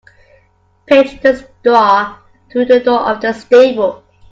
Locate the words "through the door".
2.51-3.01